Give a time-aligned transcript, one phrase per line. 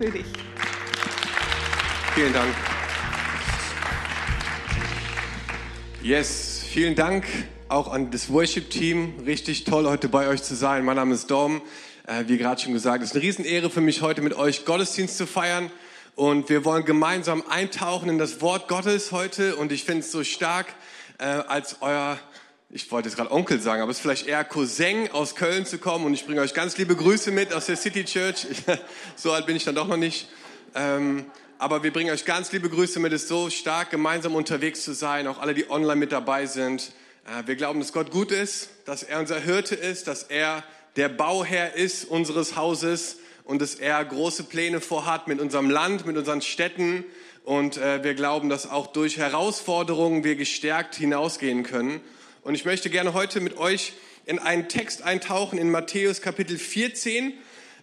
[0.00, 0.24] für dich.
[2.14, 2.54] Vielen Dank.
[6.02, 7.26] Yes, vielen Dank
[7.68, 9.24] auch an das Worship-Team.
[9.26, 10.86] Richtig toll, heute bei euch zu sein.
[10.86, 11.60] Mein Name ist Dom.
[12.06, 15.18] Äh, wie gerade schon gesagt, es ist eine Riesenehre für mich, heute mit euch Gottesdienst
[15.18, 15.70] zu feiern.
[16.16, 19.56] Und wir wollen gemeinsam eintauchen in das Wort Gottes heute.
[19.56, 20.68] Und ich finde es so stark,
[21.18, 22.18] äh, als euer,
[22.72, 25.78] ich wollte jetzt gerade Onkel sagen, aber es ist vielleicht eher Cousin aus Köln zu
[25.78, 26.06] kommen.
[26.06, 28.46] Und ich bringe euch ganz liebe Grüße mit aus der City Church.
[29.16, 30.28] so alt bin ich dann doch noch nicht.
[30.76, 31.26] Ähm,
[31.58, 33.12] aber wir bringen euch ganz liebe Grüße mit.
[33.12, 35.26] Es ist so stark, gemeinsam unterwegs zu sein.
[35.26, 36.92] Auch alle, die online mit dabei sind.
[37.24, 40.62] Äh, wir glauben, dass Gott gut ist, dass er unser Hirte ist, dass er
[40.94, 46.16] der Bauherr ist unseres Hauses und dass er große Pläne vorhat mit unserem Land, mit
[46.16, 47.04] unseren Städten.
[47.42, 52.00] Und äh, wir glauben, dass auch durch Herausforderungen wir gestärkt hinausgehen können.
[52.42, 53.92] Und ich möchte gerne heute mit euch
[54.24, 57.34] in einen Text eintauchen in Matthäus Kapitel 14.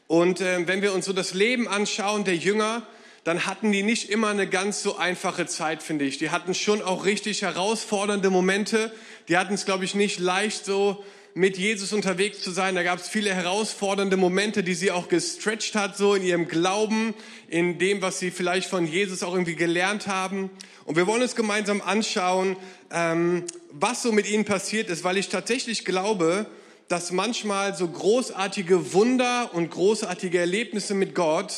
[0.08, 2.82] Und äh, wenn wir uns so das Leben anschauen der Jünger,
[3.24, 6.18] dann hatten die nicht immer eine ganz so einfache Zeit, finde ich.
[6.18, 8.92] Die hatten schon auch richtig herausfordernde Momente.
[9.28, 12.76] Die hatten es, glaube ich, nicht leicht so mit Jesus unterwegs zu sein.
[12.76, 17.14] Da gab es viele herausfordernde Momente, die sie auch gestretched hat, so in ihrem Glauben,
[17.48, 20.50] in dem, was sie vielleicht von Jesus auch irgendwie gelernt haben.
[20.86, 22.56] Und wir wollen uns gemeinsam anschauen,
[22.92, 26.48] ähm, was so mit ihnen passiert ist, weil ich tatsächlich glaube,
[26.88, 31.54] dass manchmal so großartige Wunder und großartige Erlebnisse mit Gott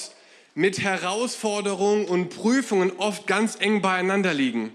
[0.60, 4.74] mit Herausforderungen und Prüfungen oft ganz eng beieinander liegen.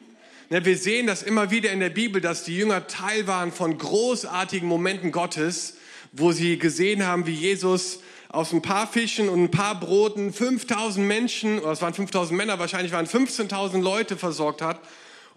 [0.54, 3.76] Ne, wir sehen das immer wieder in der Bibel, dass die Jünger Teil waren von
[3.76, 5.78] großartigen Momenten Gottes,
[6.12, 11.04] wo sie gesehen haben, wie Jesus aus ein paar Fischen und ein paar Broten 5000
[11.04, 14.78] Menschen, oder es waren 5000 Männer, wahrscheinlich waren 15.000 Leute versorgt hat.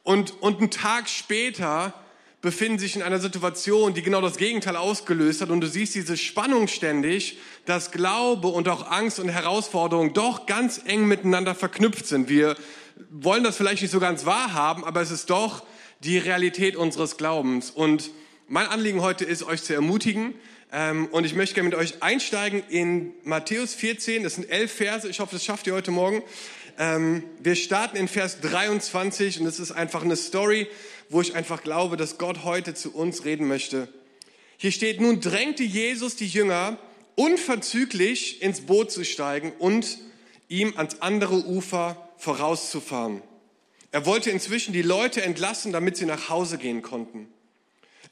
[0.04, 1.96] Und, und einen Tag später
[2.42, 5.50] befinden sich in einer Situation, die genau das Gegenteil ausgelöst hat.
[5.50, 10.80] Und du siehst diese Spannung ständig, dass Glaube und auch Angst und Herausforderung doch ganz
[10.86, 12.30] eng miteinander verknüpft sind.
[12.30, 12.56] Wir
[13.10, 15.64] wollen das vielleicht nicht so ganz wahrhaben, aber es ist doch
[16.02, 17.72] die Realität unseres Glaubens.
[17.72, 18.12] Und
[18.48, 20.34] mein Anliegen heute ist, euch zu ermutigen.
[20.72, 24.24] Ähm, und ich möchte gerne mit euch einsteigen in Matthäus 14.
[24.24, 25.08] Das sind elf Verse.
[25.08, 26.22] Ich hoffe, das schafft ihr heute Morgen.
[26.78, 30.68] Ähm, wir starten in Vers 23 und das ist einfach eine Story,
[31.10, 33.88] wo ich einfach glaube, dass Gott heute zu uns reden möchte.
[34.58, 36.78] Hier steht, nun drängte Jesus die Jünger,
[37.16, 39.98] unverzüglich ins Boot zu steigen und
[40.50, 43.22] ihm ans andere Ufer vorauszufahren.
[43.92, 47.28] Er wollte inzwischen die Leute entlassen, damit sie nach Hause gehen konnten.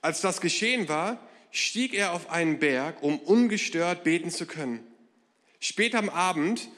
[0.01, 1.19] Als das geschehen war,
[1.51, 4.85] stieg er auf einen Berg, um ungestört beten zu können.
[5.59, 6.69] Spät am Abend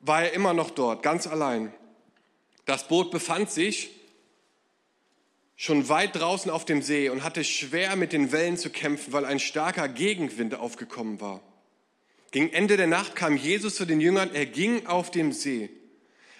[0.00, 1.72] war er immer noch dort, ganz allein.
[2.64, 3.90] Das Boot befand sich
[5.56, 9.24] schon weit draußen auf dem See und hatte schwer mit den Wellen zu kämpfen, weil
[9.24, 11.42] ein starker Gegenwind aufgekommen war.
[12.30, 15.70] Gegen Ende der Nacht kam Jesus zu den Jüngern, er ging auf dem See.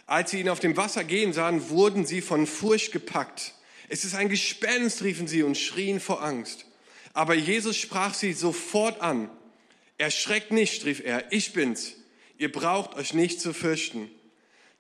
[0.09, 3.53] Als sie ihn auf dem Wasser gehen sahen, wurden sie von Furcht gepackt.
[3.91, 6.65] Es ist ein Gespenst, riefen sie und schrien vor Angst.
[7.13, 9.29] Aber Jesus sprach sie sofort an.
[9.99, 11.97] Erschreckt nicht, rief er, ich bin's.
[12.39, 14.11] Ihr braucht euch nicht zu fürchten.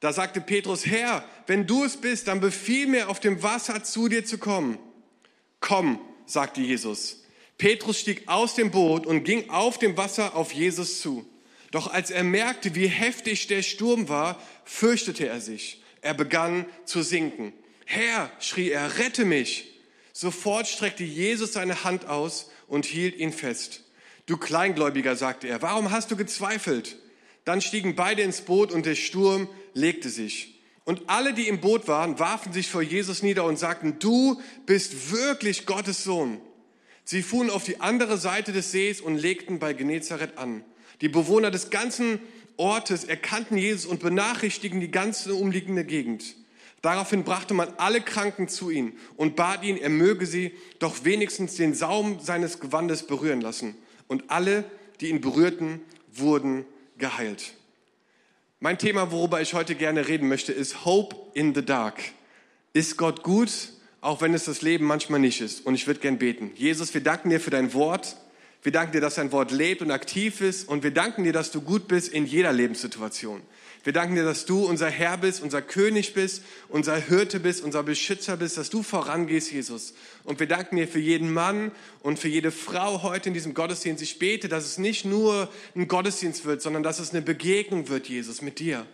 [0.00, 4.08] Da sagte Petrus, Herr, wenn du es bist, dann befiehl mir auf dem Wasser zu
[4.08, 4.78] dir zu kommen.
[5.60, 7.24] Komm, sagte Jesus.
[7.58, 11.28] Petrus stieg aus dem Boot und ging auf dem Wasser auf Jesus zu.
[11.70, 15.82] Doch als er merkte, wie heftig der Sturm war, fürchtete er sich.
[16.02, 17.52] Er begann zu sinken.
[17.86, 19.74] Herr, schrie er, rette mich.
[20.12, 23.84] Sofort streckte Jesus seine Hand aus und hielt ihn fest.
[24.26, 26.96] Du Kleingläubiger, sagte er, warum hast du gezweifelt?
[27.44, 30.60] Dann stiegen beide ins Boot und der Sturm legte sich.
[30.84, 35.12] Und alle, die im Boot waren, warfen sich vor Jesus nieder und sagten, du bist
[35.12, 36.40] wirklich Gottes Sohn.
[37.04, 40.62] Sie fuhren auf die andere Seite des Sees und legten bei Genezareth an.
[41.00, 42.20] Die Bewohner des ganzen
[42.58, 46.36] Ortes erkannten Jesus und benachrichtigten die ganze umliegende Gegend.
[46.82, 51.56] Daraufhin brachte man alle Kranken zu ihm und bat ihn, er möge sie doch wenigstens
[51.56, 53.76] den Saum seines Gewandes berühren lassen.
[54.06, 54.64] Und alle,
[55.00, 55.80] die ihn berührten,
[56.12, 56.64] wurden
[56.98, 57.54] geheilt.
[58.60, 62.02] Mein Thema, worüber ich heute gerne reden möchte, ist Hope in the Dark.
[62.72, 63.50] Ist Gott gut,
[64.00, 65.64] auch wenn es das Leben manchmal nicht ist?
[65.64, 66.50] Und ich würde gern beten.
[66.54, 68.16] Jesus, wir danken dir für dein Wort.
[68.62, 70.68] Wir danken dir, dass dein Wort lebt und aktiv ist.
[70.68, 73.40] Und wir danken dir, dass du gut bist in jeder Lebenssituation.
[73.84, 77.84] Wir danken dir, dass du unser Herr bist, unser König bist, unser Hirte bist, unser
[77.84, 79.94] Beschützer bist, dass du vorangehst, Jesus.
[80.24, 81.70] Und wir danken dir für jeden Mann
[82.00, 84.02] und für jede Frau heute in diesem Gottesdienst.
[84.02, 88.08] Ich bete, dass es nicht nur ein Gottesdienst wird, sondern dass es eine Begegnung wird,
[88.08, 88.84] Jesus, mit dir.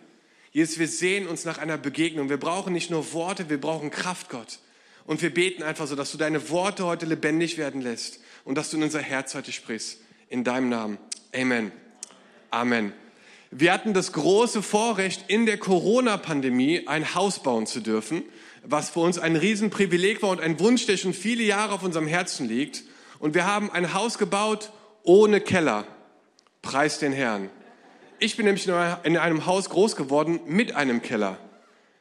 [0.51, 2.29] Jesus, wir sehen uns nach einer Begegnung.
[2.29, 4.59] Wir brauchen nicht nur Worte, wir brauchen Kraft, Gott.
[5.05, 8.69] Und wir beten einfach so, dass du deine Worte heute lebendig werden lässt und dass
[8.69, 9.99] du in unser Herz heute sprichst.
[10.29, 10.97] In deinem Namen.
[11.35, 11.71] Amen.
[12.49, 12.93] Amen.
[13.51, 18.23] Wir hatten das große Vorrecht, in der Corona-Pandemie ein Haus bauen zu dürfen,
[18.63, 22.07] was für uns ein Riesenprivileg war und ein Wunsch, der schon viele Jahre auf unserem
[22.07, 22.83] Herzen liegt.
[23.19, 24.71] Und wir haben ein Haus gebaut
[25.03, 25.85] ohne Keller.
[26.61, 27.49] Preis den Herrn.
[28.19, 28.67] Ich bin nämlich
[29.03, 31.37] in einem Haus groß geworden mit einem Keller.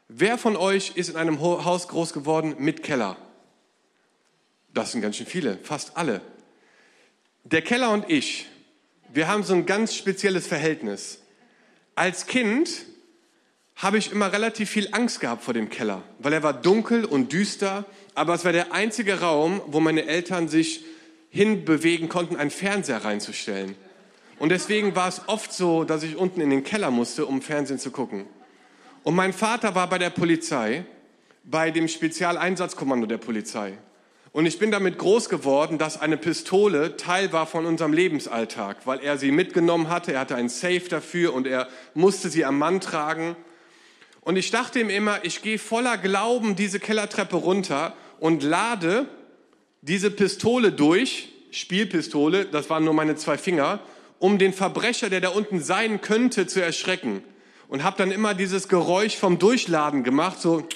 [0.08, 3.17] Wer von euch ist in einem Haus groß geworden mit Keller?
[4.73, 6.20] Das sind ganz schön viele, fast alle.
[7.46, 8.46] Der Keller und ich,
[9.12, 11.20] wir haben so ein ganz spezielles Verhältnis.
[11.94, 12.87] Als Kind
[13.76, 17.35] habe ich immer relativ viel Angst gehabt vor dem Keller, weil er war dunkel und
[17.35, 20.87] düster, aber es war der einzige Raum, wo meine Eltern sich
[21.29, 23.76] hinbewegen konnten, einen Fernseher reinzustellen.
[24.38, 27.79] Und deswegen war es oft so, dass ich unten in den Keller musste, um Fernsehen
[27.79, 28.25] zu gucken.
[29.02, 30.87] Und mein Vater war bei der Polizei,
[31.44, 33.75] bei dem Spezialeinsatzkommando der Polizei.
[34.34, 38.98] Und ich bin damit groß geworden, dass eine Pistole Teil war von unserem Lebensalltag, weil
[38.98, 40.12] er sie mitgenommen hatte.
[40.12, 43.36] Er hatte einen Safe dafür und er musste sie am Mann tragen.
[44.22, 49.06] Und ich dachte ihm immer, ich gehe voller Glauben diese Kellertreppe runter und lade
[49.82, 53.78] diese Pistole durch, Spielpistole, das waren nur meine zwei Finger,
[54.19, 57.22] um den Verbrecher, der da unten sein könnte, zu erschrecken
[57.69, 60.66] und habe dann immer dieses Geräusch vom Durchladen gemacht, so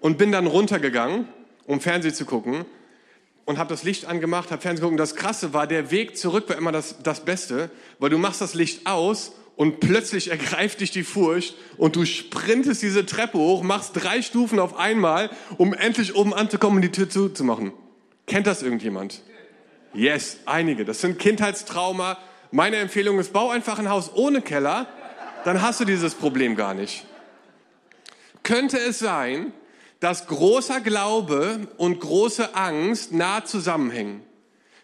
[0.00, 1.28] und bin dann runtergegangen,
[1.66, 2.64] um Fernsehen zu gucken
[3.44, 5.00] und habe das Licht angemacht, habe Fernsehen geguckt.
[5.00, 8.54] das Krasse war, der Weg zurück war immer das, das Beste, weil du machst das
[8.54, 13.92] Licht aus und plötzlich ergreift dich die Furcht und du sprintest diese Treppe hoch, machst
[13.94, 17.72] drei Stufen auf einmal, um endlich oben anzukommen und die Tür zuzumachen.
[18.26, 19.22] Kennt das irgendjemand?
[19.92, 20.84] Yes, einige.
[20.84, 22.18] Das sind Kindheitstrauma.
[22.50, 24.88] Meine Empfehlung ist, bau einfach ein Haus ohne Keller
[25.44, 27.04] dann hast du dieses Problem gar nicht.
[28.42, 29.52] Könnte es sein,
[30.04, 34.20] dass großer Glaube und große Angst nah zusammenhängen?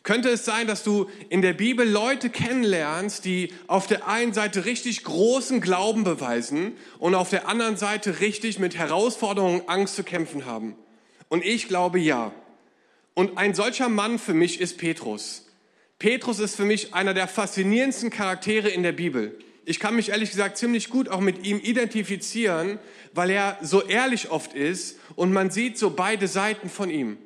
[0.03, 4.65] Könnte es sein, dass du in der Bibel Leute kennenlernst, die auf der einen Seite
[4.65, 10.47] richtig großen Glauben beweisen und auf der anderen Seite richtig mit Herausforderungen, Angst zu kämpfen
[10.47, 10.75] haben?
[11.29, 12.33] Und ich glaube ja.
[13.13, 15.45] Und ein solcher Mann für mich ist Petrus.
[15.99, 19.39] Petrus ist für mich einer der faszinierendsten Charaktere in der Bibel
[19.71, 22.81] ich kann mich ehrlich gesagt ziemlich gut auch mit ihm identifizieren,
[23.15, 27.19] weil er so ehrlich oft ist und man sieht so beide Seiten von ihm.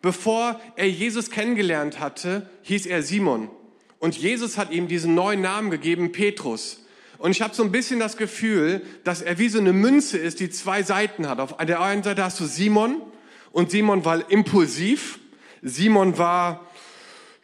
[0.00, 3.50] Bevor er Jesus kennengelernt hatte, hieß er Simon.
[3.98, 6.84] Und Jesus hat ihm diesen neuen Namen gegeben, Petrus.
[7.18, 10.38] Und ich habe so ein bisschen das Gefühl, dass er wie so eine Münze ist,
[10.38, 11.40] die zwei Seiten hat.
[11.40, 13.02] Auf der einen Seite hast du Simon
[13.50, 15.18] und Simon war impulsiv.
[15.62, 16.64] Simon war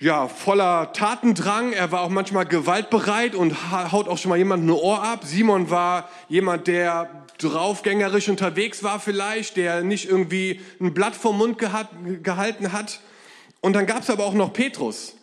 [0.00, 1.72] ja, voller Tatendrang.
[1.72, 5.24] Er war auch manchmal gewaltbereit und haut auch schon mal jemand ein Ohr ab.
[5.24, 11.58] Simon war jemand, der draufgängerisch unterwegs war vielleicht, der nicht irgendwie ein Blatt vom Mund
[11.58, 13.00] gehalten hat.
[13.60, 15.16] Und dann gab es aber auch noch Petrus.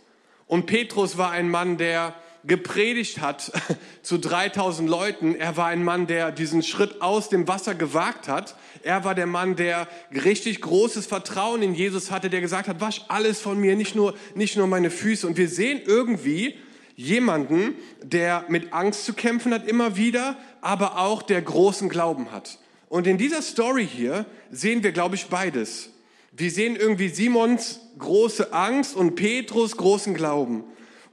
[0.48, 2.14] Und Petrus war ein Mann, der
[2.48, 3.52] gepredigt hat
[4.02, 5.36] zu 3000 Leuten.
[5.36, 8.56] Er war ein Mann, der diesen Schritt aus dem Wasser gewagt hat.
[8.84, 13.02] Er war der Mann, der richtig großes Vertrauen in Jesus hatte, der gesagt hat, wasch
[13.08, 15.26] alles von mir, nicht nur, nicht nur meine Füße.
[15.26, 16.56] Und wir sehen irgendwie
[16.96, 22.60] jemanden, der mit Angst zu kämpfen hat immer wieder, aber auch der großen Glauben hat.
[22.88, 25.90] Und in dieser Story hier sehen wir, glaube ich, beides.
[26.32, 30.64] Wir sehen irgendwie Simons große Angst und Petrus großen Glauben.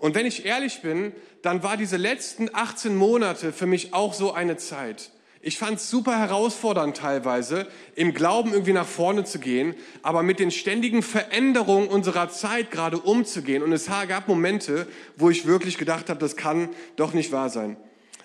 [0.02, 1.12] Und wenn ich ehrlich bin,
[1.42, 5.12] dann war diese letzten 18 Monate für mich auch so eine Zeit.
[5.42, 10.40] Ich fand es super herausfordernd teilweise, im Glauben irgendwie nach vorne zu gehen, aber mit
[10.40, 13.62] den ständigen Veränderungen unserer Zeit gerade umzugehen.
[13.62, 17.76] Und es gab Momente, wo ich wirklich gedacht habe, das kann doch nicht wahr sein.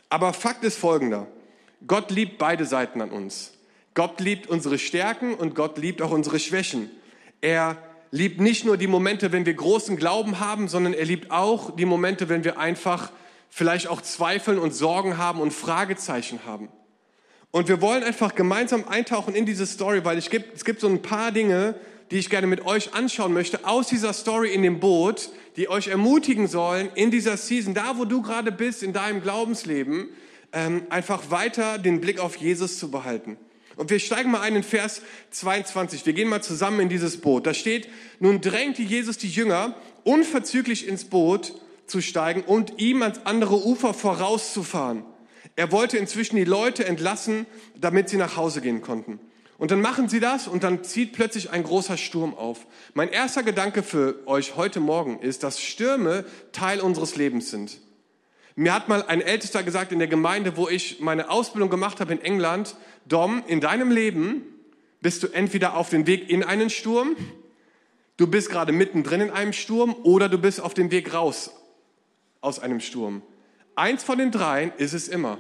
[0.10, 1.28] Aber Fakt ist folgender.
[1.86, 3.54] Gott liebt beide Seiten an uns.
[3.94, 6.90] Gott liebt unsere Stärken und Gott liebt auch unsere Schwächen.
[7.40, 7.78] Er
[8.12, 11.86] liebt nicht nur die Momente, wenn wir großen Glauben haben, sondern er liebt auch die
[11.86, 13.12] Momente, wenn wir einfach
[13.50, 16.70] vielleicht auch Zweifeln und Sorgen haben und Fragezeichen haben.
[17.52, 20.88] Und wir wollen einfach gemeinsam eintauchen in diese Story, weil es gibt, es gibt so
[20.88, 21.76] ein paar Dinge,
[22.12, 25.88] die ich gerne mit euch anschauen möchte, aus dieser Story in dem Boot, die euch
[25.88, 30.10] ermutigen sollen, in dieser Season, da wo du gerade bist, in deinem Glaubensleben,
[30.54, 33.38] ähm, einfach weiter den Blick auf Jesus zu behalten.
[33.78, 36.06] Und wir steigen mal ein in Vers 22.
[36.06, 37.46] Wir gehen mal zusammen in dieses Boot.
[37.46, 37.88] Da steht,
[38.20, 41.54] nun drängte Jesus die Jünger, unverzüglich ins Boot
[41.86, 45.06] zu steigen und ihm ans andere Ufer vorauszufahren.
[45.56, 47.46] Er wollte inzwischen die Leute entlassen,
[47.80, 49.20] damit sie nach Hause gehen konnten.
[49.58, 52.68] Und dann machen sie das und dann zieht plötzlich ein großer Sturm auf.
[52.94, 57.80] Mein erster Gedanke für euch heute Morgen ist, dass Stürme Teil unseres Lebens sind.
[58.60, 62.12] Mir hat mal ein Ältester gesagt in der Gemeinde, wo ich meine Ausbildung gemacht habe
[62.12, 64.42] in England, Dom, in deinem Leben
[65.00, 67.16] bist du entweder auf dem Weg in einen Sturm,
[68.18, 71.52] du bist gerade mittendrin in einem Sturm oder du bist auf dem Weg raus
[72.42, 73.22] aus einem Sturm.
[73.76, 75.38] eins von den dreien ist es immer.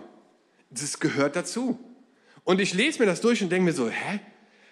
[0.69, 1.79] Das gehört dazu.
[2.43, 4.19] Und ich lese mir das durch und denke mir so, hä?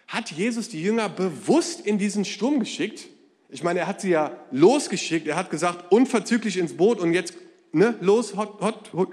[0.08, 3.08] Hat Jesus die Jünger bewusst in diesen Sturm geschickt?
[3.50, 5.26] Ich meine, er hat sie ja losgeschickt.
[5.26, 7.34] Er hat gesagt, unverzüglich ins Boot und jetzt,
[7.76, 9.10] ne, los, hot, hot, hot.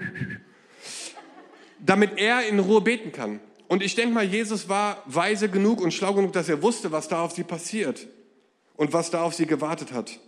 [1.79, 3.39] Damit er in Ruhe beten kann.
[3.67, 7.07] Und ich denke mal, Jesus war weise genug und schlau genug, dass er wusste, was
[7.07, 8.07] da auf sie passiert
[8.75, 10.19] und was da auf sie gewartet hat.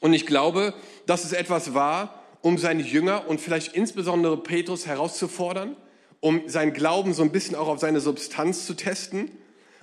[0.00, 0.74] Und ich glaube,
[1.06, 5.76] dass es etwas war, um seine Jünger und vielleicht insbesondere Petrus herauszufordern,
[6.20, 9.30] um seinen Glauben so ein bisschen auch auf seine Substanz zu testen.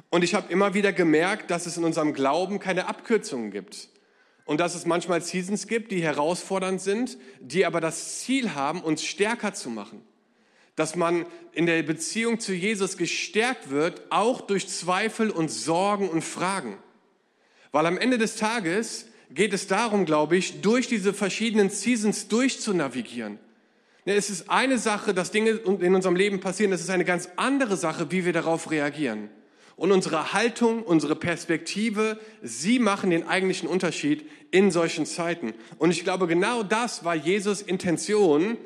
[0.10, 3.90] Und ich habe immer wieder gemerkt, dass es in unserem Glauben keine Abkürzungen gibt.
[4.50, 9.06] Und dass es manchmal Seasons gibt, die herausfordernd sind, die aber das Ziel haben, uns
[9.06, 10.02] stärker zu machen.
[10.76, 16.24] Dass man in der Beziehung zu Jesus gestärkt wird, auch durch Zweifel und Sorgen und
[16.24, 16.80] Fragen.
[17.72, 23.38] Weil am Ende des Tages geht es darum, glaube ich, durch diese verschiedenen Seasons durchzunavigieren.
[24.04, 27.78] Es ist eine Sache, dass Dinge in unserem Leben passieren, es ist eine ganz andere
[27.78, 29.30] Sache, wie wir darauf reagieren.
[29.80, 35.54] Und unsere Haltung, unsere Perspektive, sie machen den eigentlichen Unterschied in solchen Zeiten.
[35.78, 38.58] Und ich glaube, genau das war Jesus Intention,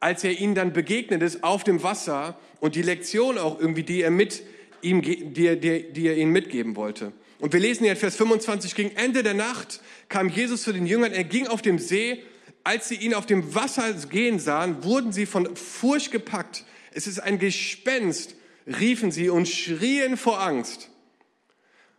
[0.00, 4.02] als er ihnen dann begegnet ist auf dem Wasser und die Lektion auch irgendwie, die
[4.02, 4.42] er mit
[4.82, 7.12] ihm, die die, die er ihnen mitgeben wollte.
[7.38, 10.86] Und wir lesen hier in Vers 25, gegen Ende der Nacht kam Jesus zu den
[10.86, 12.24] Jüngern, er ging auf dem See,
[12.64, 16.64] als sie ihn auf dem Wasser gehen sahen, wurden sie von Furcht gepackt.
[16.90, 18.34] Es ist ein Gespenst,
[18.68, 20.90] riefen sie und schrien vor Angst.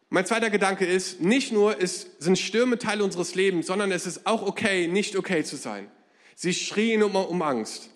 [0.10, 4.26] Mein zweiter Gedanke ist, nicht nur ist, sind Stürme Teil unseres Lebens, sondern es ist
[4.26, 5.90] auch okay, nicht okay zu sein.
[6.36, 7.90] Sie schrien um, um Angst.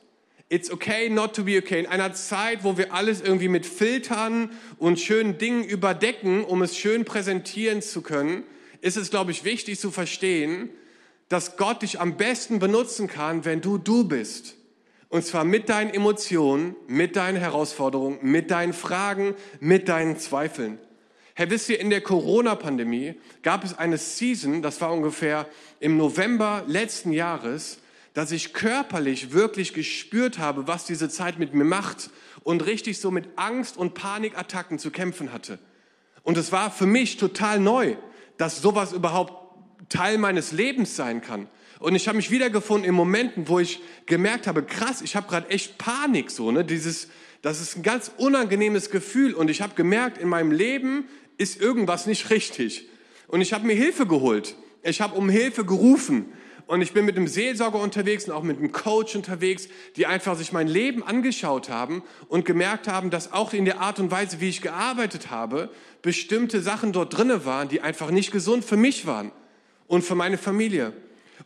[0.50, 1.80] It's okay not to be okay.
[1.80, 6.77] In einer Zeit, wo wir alles irgendwie mit Filtern und schönen Dingen überdecken, um es
[6.77, 8.44] schön präsentieren zu können,
[8.82, 10.70] ist es, glaube ich, wichtig zu verstehen,
[11.30, 14.56] dass Gott dich am besten benutzen kann, wenn du du bist.
[15.13, 20.79] Und zwar mit deinen Emotionen, mit deinen Herausforderungen, mit deinen Fragen, mit deinen Zweifeln.
[21.36, 25.48] Herr, wisst ihr, in der Corona-Pandemie gab es eine Season, das war ungefähr
[25.79, 27.77] im November letzten Jahres,
[28.15, 32.10] dass ich körperlich wirklich gespürt habe, was diese Zeit mit mir macht
[32.41, 35.60] und richtig so mit Angst und Panikattacken zu kämpfen hatte.
[36.24, 37.98] Und es war für mich total neu,
[38.38, 39.43] dass sowas überhaupt
[39.89, 41.48] Teil meines Lebens sein kann.
[41.84, 45.50] Und ich habe mich wiedergefunden in Momenten, wo ich gemerkt habe, krass, ich habe gerade
[45.50, 46.63] echt Panik so, ne?
[46.63, 47.10] Dieses,
[47.42, 52.06] das ist ein ganz unangenehmes Gefühl und ich habe gemerkt, in meinem Leben ist irgendwas
[52.06, 52.88] nicht richtig.
[53.28, 54.56] Und ich habe mir Hilfe geholt.
[54.82, 56.32] Ich habe um Hilfe gerufen.
[56.68, 60.38] Und ich bin mit einem Seelsorger unterwegs und auch mit einem Coach unterwegs, die einfach
[60.38, 64.40] sich mein Leben angeschaut haben und gemerkt haben, dass auch in der Art und Weise,
[64.40, 65.70] wie ich gearbeitet habe,
[66.02, 69.34] bestimmte Sachen dort drinne waren, die einfach nicht gesund für mich waren
[69.88, 70.94] und für meine Familie.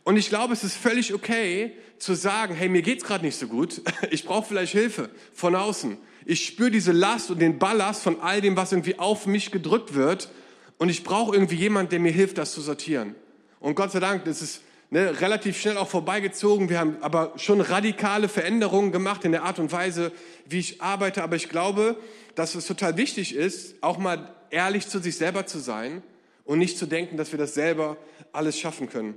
[0.08, 3.46] Und ich glaube, es ist völlig okay zu sagen, hey, mir geht's gerade nicht so
[3.46, 3.82] gut.
[4.10, 5.98] Ich brauche vielleicht Hilfe von außen.
[6.24, 9.92] Ich spüre diese Last und den Ballast von all dem, was irgendwie auf mich gedrückt
[9.92, 10.30] wird.
[10.78, 13.16] Und ich brauche irgendwie jemand, der mir hilft, das zu sortieren.
[13.60, 16.70] Und Gott sei Dank, das ist ne, relativ schnell auch vorbeigezogen.
[16.70, 20.10] Wir haben aber schon radikale Veränderungen gemacht in der Art und Weise,
[20.46, 21.22] wie ich arbeite.
[21.22, 21.96] Aber ich glaube,
[22.34, 26.02] dass es total wichtig ist, auch mal ehrlich zu sich selber zu sein
[26.46, 27.98] und nicht zu denken, dass wir das selber
[28.32, 29.14] alles schaffen können.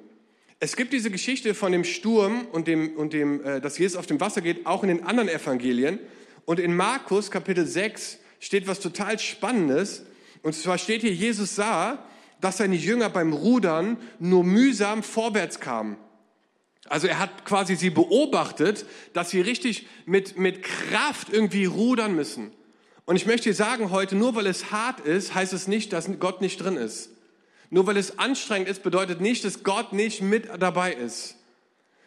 [0.63, 4.05] Es gibt diese Geschichte von dem Sturm und dem, und dem äh, dass Jesus auf
[4.05, 5.97] dem Wasser geht, auch in den anderen Evangelien.
[6.45, 10.03] Und in Markus Kapitel 6 steht was total Spannendes.
[10.43, 12.05] Und zwar steht hier, Jesus sah,
[12.41, 15.97] dass seine Jünger beim Rudern nur mühsam vorwärts kamen.
[16.87, 22.51] Also er hat quasi sie beobachtet, dass sie richtig mit, mit Kraft irgendwie rudern müssen.
[23.05, 26.07] Und ich möchte dir sagen heute, nur weil es hart ist, heißt es nicht, dass
[26.19, 27.09] Gott nicht drin ist.
[27.71, 31.37] Nur weil es anstrengend ist, bedeutet nicht, dass Gott nicht mit dabei ist.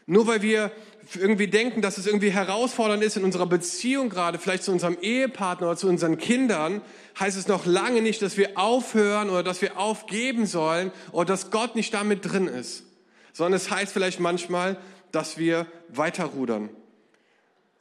[0.07, 0.71] Nur weil wir
[1.15, 5.69] irgendwie denken, dass es irgendwie herausfordernd ist in unserer Beziehung gerade, vielleicht zu unserem Ehepartner
[5.69, 6.83] oder zu unseren Kindern,
[7.19, 11.51] heißt es noch lange nicht, dass wir aufhören oder dass wir aufgeben sollen oder dass
[11.51, 12.85] Gott nicht damit drin ist.
[13.33, 14.77] Sondern es heißt vielleicht manchmal,
[15.13, 16.69] dass wir weiter rudern.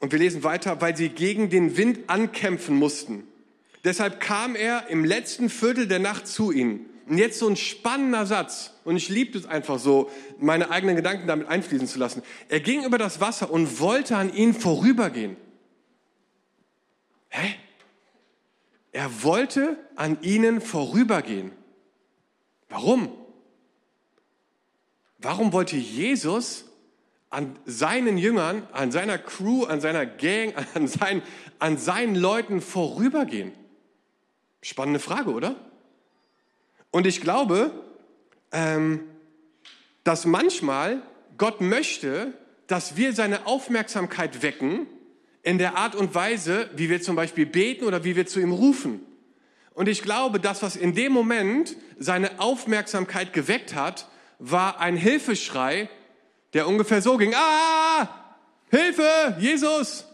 [0.00, 3.24] Und wir lesen weiter, weil sie gegen den Wind ankämpfen mussten.
[3.84, 6.86] Deshalb kam er im letzten Viertel der Nacht zu ihnen.
[7.06, 8.72] Und jetzt so ein spannender Satz.
[8.84, 12.22] Und ich liebe es einfach so, meine eigenen Gedanken damit einfließen zu lassen.
[12.48, 15.36] Er ging über das Wasser und wollte an ihnen vorübergehen.
[17.28, 17.56] Hä?
[18.92, 21.52] Er wollte an ihnen vorübergehen.
[22.68, 23.12] Warum?
[25.18, 26.66] Warum wollte Jesus
[27.28, 31.22] an seinen Jüngern, an seiner Crew, an seiner Gang, an seinen,
[31.58, 33.52] an seinen Leuten vorübergehen?
[34.62, 35.56] Spannende Frage, oder?
[36.94, 37.72] Und ich glaube,
[38.52, 39.00] ähm,
[40.04, 41.02] dass manchmal
[41.38, 42.34] Gott möchte,
[42.68, 44.86] dass wir seine Aufmerksamkeit wecken
[45.42, 48.52] in der Art und Weise, wie wir zum Beispiel beten oder wie wir zu ihm
[48.52, 49.04] rufen.
[49.72, 54.06] Und ich glaube, das, was in dem Moment seine Aufmerksamkeit geweckt hat,
[54.38, 55.90] war ein Hilfeschrei,
[56.52, 58.08] der ungefähr so ging, ah,
[58.70, 60.06] Hilfe, Jesus.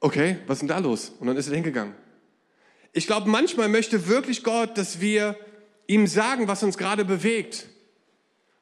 [0.00, 1.10] Okay, was ist denn da los?
[1.18, 1.94] Und dann ist er hingegangen.
[2.92, 5.36] Ich glaube, manchmal möchte wirklich Gott, dass wir
[5.86, 7.66] ihm sagen, was uns gerade bewegt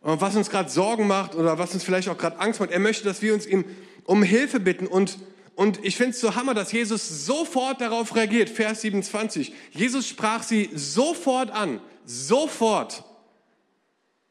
[0.00, 2.70] und was uns gerade Sorgen macht oder was uns vielleicht auch gerade Angst macht.
[2.70, 3.64] Er möchte, dass wir uns ihm
[4.04, 5.18] um Hilfe bitten und
[5.56, 8.50] und ich finde es so hammer, dass Jesus sofort darauf reagiert.
[8.50, 9.54] Vers 27.
[9.70, 11.80] Jesus sprach sie sofort an.
[12.04, 13.04] Sofort.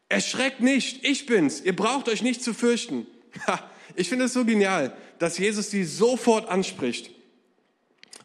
[0.08, 1.04] Erschreckt nicht.
[1.04, 1.62] Ich bin's.
[1.62, 3.08] Ihr braucht euch nicht zu fürchten.
[3.98, 7.12] Ich finde es so genial, dass Jesus sie sofort anspricht.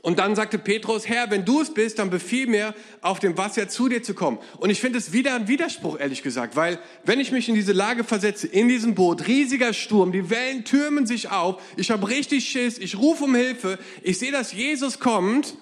[0.02, 3.69] Und dann sagte Petrus, Herr, wenn du es bist, dann befiehl mir, auf dem Wasser
[3.69, 4.38] zu dir zu kommen.
[4.57, 7.73] Und ich finde es wieder ein Widerspruch, ehrlich gesagt, weil wenn ich mich in diese
[7.73, 12.49] Lage versetze, in diesem Boot, riesiger Sturm, die Wellen türmen sich auf, ich habe richtig
[12.49, 15.54] Schiss, ich rufe um Hilfe, ich sehe, dass Jesus kommt,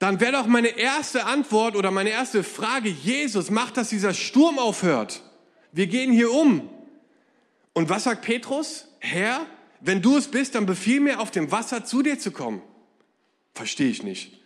[0.00, 4.58] dann wäre doch meine erste Antwort oder meine erste Frage, Jesus, macht, dass dieser Sturm
[4.58, 5.22] aufhört.
[5.70, 6.68] Wir gehen hier um.
[7.72, 8.88] Und was sagt Petrus?
[8.98, 9.46] Herr,
[9.80, 12.62] wenn du es bist, dann befiehl mir, auf dem Wasser zu dir zu kommen.
[13.54, 14.38] Verstehe ich nicht.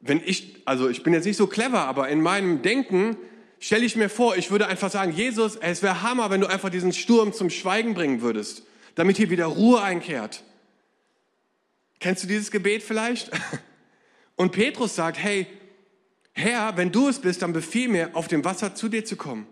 [0.00, 3.16] Wenn ich, also ich bin jetzt nicht so clever, aber in meinem Denken
[3.60, 6.70] stelle ich mir vor, ich würde einfach sagen, Jesus, es wäre Hammer, wenn du einfach
[6.70, 8.64] diesen Sturm zum Schweigen bringen würdest,
[8.96, 10.42] damit hier wieder Ruhe einkehrt.
[12.00, 13.30] Kennst du dieses Gebet vielleicht?
[14.36, 15.46] Und Petrus sagt, hey,
[16.32, 19.46] Herr, wenn du es bist, dann befiehl mir, auf dem Wasser zu dir zu kommen.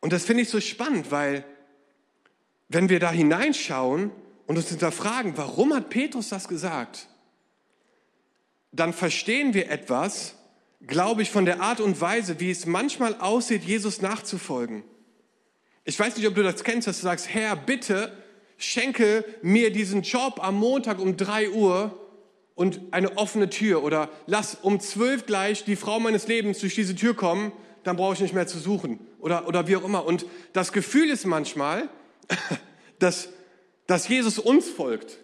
[0.00, 1.44] Und das finde ich so spannend, weil
[2.68, 4.12] wenn wir da hineinschauen,
[4.48, 7.06] und uns hinterfragen, warum hat Petrus das gesagt,
[8.72, 10.34] dann verstehen wir etwas,
[10.86, 14.84] glaube ich, von der Art und Weise, wie es manchmal aussieht, Jesus nachzufolgen.
[15.84, 18.10] Ich weiß nicht, ob du das kennst, dass du sagst, Herr, bitte
[18.56, 21.98] schenke mir diesen Job am Montag um drei Uhr
[22.54, 26.94] und eine offene Tür oder lass um zwölf gleich die Frau meines Lebens durch diese
[26.94, 27.52] Tür kommen,
[27.84, 30.06] dann brauche ich nicht mehr zu suchen oder, oder wie auch immer.
[30.06, 31.90] Und das Gefühl ist manchmal,
[32.98, 33.28] dass
[33.88, 35.18] dass Jesus uns folgt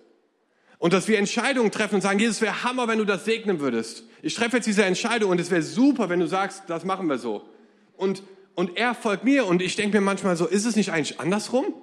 [0.79, 4.05] und dass wir Entscheidungen treffen und sagen, Jesus, wäre Hammer, wenn du das segnen würdest.
[4.22, 7.18] Ich treffe jetzt diese Entscheidung und es wäre super, wenn du sagst, das machen wir
[7.18, 7.48] so.
[7.96, 8.22] Und,
[8.55, 11.74] und er folgt mir und ich denke mir manchmal so, ist es nicht eigentlich andersrum?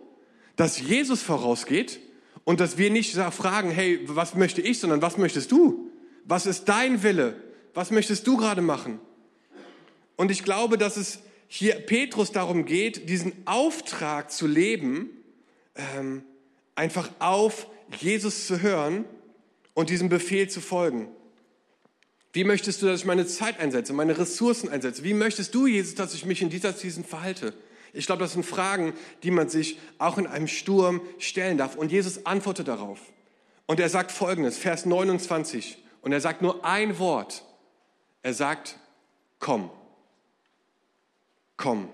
[0.55, 1.99] Dass Jesus vorausgeht
[2.45, 5.91] und dass wir nicht fragen, hey, was möchte ich, sondern was möchtest du?
[6.25, 7.35] Was ist dein Wille?
[7.75, 8.99] Was möchtest du gerade machen?
[10.15, 15.11] Und ich glaube, dass es hier Petrus darum geht, diesen Auftrag zu leben,
[15.75, 16.23] ähm,
[16.81, 17.67] einfach auf,
[17.99, 19.05] Jesus zu hören
[19.75, 21.09] und diesem Befehl zu folgen.
[22.33, 25.03] Wie möchtest du, dass ich meine Zeit einsetze, meine Ressourcen einsetze?
[25.03, 27.53] Wie möchtest du, Jesus, dass ich mich in dieser Season verhalte?
[27.93, 31.75] Ich glaube, das sind Fragen, die man sich auch in einem Sturm stellen darf.
[31.75, 32.99] Und Jesus antwortet darauf.
[33.67, 35.77] Und er sagt folgendes, Vers 29.
[36.01, 37.45] Und er sagt nur ein Wort.
[38.23, 38.79] Er sagt,
[39.37, 39.69] komm.
[41.57, 41.89] Komm.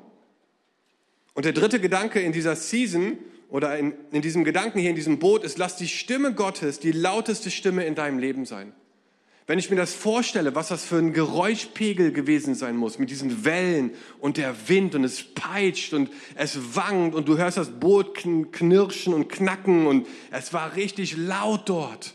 [1.34, 3.18] Und der dritte Gedanke in dieser Season
[3.50, 6.92] oder in, in diesem Gedanken hier in diesem Boot ist, lass die Stimme Gottes die
[6.92, 8.74] lauteste Stimme in deinem Leben sein.
[9.48, 13.46] Wenn ich mir das vorstelle, was das für ein Geräuschpegel gewesen sein muss, mit diesen
[13.46, 18.14] Wellen und der Wind und es peitscht und es wankt und du hörst das Boot
[18.52, 22.14] knirschen und knacken und es war richtig laut dort.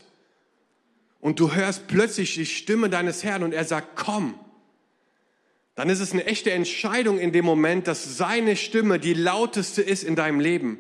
[1.21, 4.35] Und du hörst plötzlich die Stimme deines Herrn und er sagt, komm.
[5.75, 10.03] Dann ist es eine echte Entscheidung in dem Moment, dass seine Stimme die lauteste ist
[10.03, 10.79] in deinem Leben.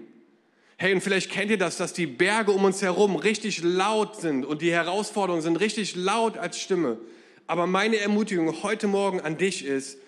[0.82, 4.44] Hey, und vielleicht kennt ihr das, dass die Berge um uns herum richtig laut sind
[4.44, 6.98] und die Herausforderungen sind richtig laut als Stimme.
[7.46, 9.98] Aber meine Ermutigung heute Morgen an dich ist,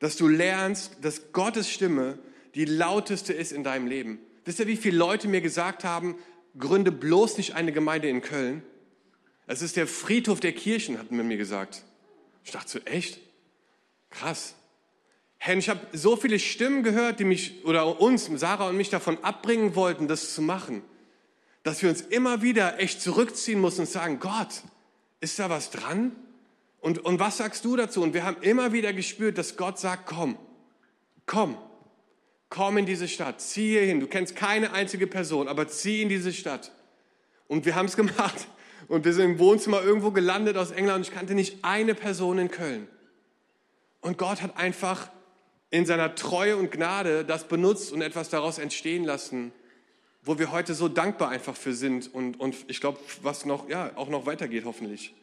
[0.00, 2.18] dass du lernst, dass Gottes Stimme
[2.54, 4.20] die lauteste ist in deinem Leben.
[4.46, 6.16] Wisst ihr, wie viele Leute mir gesagt haben,
[6.58, 8.62] gründe bloß nicht eine Gemeinde in Köln?
[9.46, 11.82] Es ist der Friedhof der Kirchen, hatten mir gesagt.
[12.42, 13.20] Ich dachte so, echt?
[14.08, 14.54] Krass.
[15.44, 19.18] Herr, ich habe so viele Stimmen gehört, die mich oder uns, Sarah und mich davon
[19.24, 20.82] abbringen wollten, das zu machen,
[21.64, 24.62] dass wir uns immer wieder echt zurückziehen mussten und sagen, Gott,
[25.18, 26.14] ist da was dran?
[26.80, 28.04] Und, und was sagst du dazu?
[28.04, 30.38] Und wir haben immer wieder gespürt, dass Gott sagt, komm,
[31.26, 31.58] komm,
[32.48, 33.98] komm in diese Stadt, zieh hier hin.
[33.98, 36.70] Du kennst keine einzige Person, aber zieh in diese Stadt.
[37.48, 38.46] Und wir haben es gemacht.
[38.86, 42.38] Und wir sind im Wohnzimmer irgendwo gelandet aus England und ich kannte nicht eine Person
[42.38, 42.86] in Köln.
[44.02, 45.10] Und Gott hat einfach
[45.72, 49.52] in seiner Treue und Gnade das benutzt und etwas daraus entstehen lassen,
[50.22, 53.90] wo wir heute so dankbar einfach für sind und, und ich glaube, was noch, ja,
[53.96, 55.14] auch noch weitergeht hoffentlich.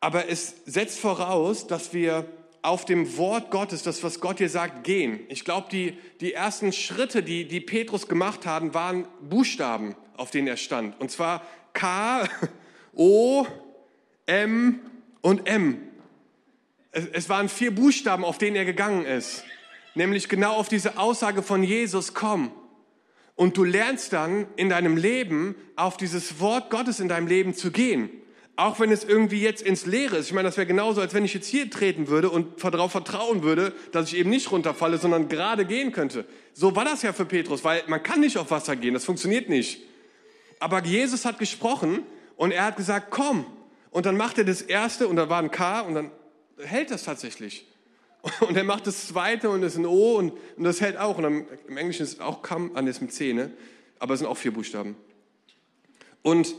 [0.00, 2.26] Aber es setzt voraus, dass wir
[2.62, 5.20] auf dem Wort Gottes, das, was Gott dir sagt, gehen.
[5.28, 10.46] Ich glaube, die, die ersten Schritte, die, die Petrus gemacht hat, waren Buchstaben, auf denen
[10.46, 10.98] er stand.
[11.00, 12.28] Und zwar K,
[12.94, 13.46] O,
[14.26, 14.80] M
[15.22, 15.80] und M.
[16.94, 19.44] Es, waren vier Buchstaben, auf denen er gegangen ist.
[19.94, 22.52] Nämlich genau auf diese Aussage von Jesus, komm.
[23.36, 27.72] Und du lernst dann in deinem Leben auf dieses Wort Gottes in deinem Leben zu
[27.72, 28.10] gehen.
[28.56, 30.26] Auch wenn es irgendwie jetzt ins Leere ist.
[30.26, 33.42] Ich meine, das wäre genauso, als wenn ich jetzt hier treten würde und darauf vertrauen
[33.42, 36.24] würde, dass ich eben nicht runterfalle, sondern gerade gehen könnte.
[36.52, 39.48] So war das ja für Petrus, weil man kann nicht auf Wasser gehen, das funktioniert
[39.48, 39.82] nicht.
[40.60, 42.04] Aber Jesus hat gesprochen
[42.36, 43.44] und er hat gesagt, komm.
[43.90, 46.10] Und dann macht er das erste und da war ein K und dann
[46.58, 47.66] hält das tatsächlich.
[48.40, 51.18] Und er macht das zweite und das ist ein O und, und das hält auch.
[51.18, 53.50] Und dann, im Englischen ist es auch come, an das mit C, ne?
[53.98, 54.96] aber es sind auch vier Buchstaben.
[56.22, 56.54] Und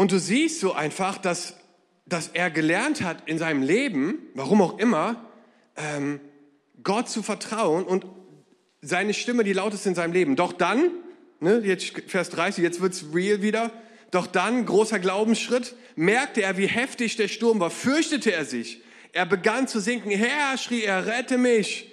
[0.00, 1.58] und du siehst so einfach, dass,
[2.06, 5.28] dass er gelernt hat in seinem Leben, warum auch immer,
[5.76, 6.20] ähm,
[6.82, 8.06] Gott zu vertrauen und
[8.80, 10.36] seine Stimme die lauteste in seinem Leben.
[10.36, 10.90] Doch dann,
[11.40, 13.70] ne, jetzt Vers 30, jetzt wird's real wieder,
[14.10, 18.80] doch dann, großer Glaubensschritt, merkte er, wie heftig der Sturm war, fürchtete er sich.
[19.12, 21.90] Er begann zu sinken, Herr, schrie er, rette mich.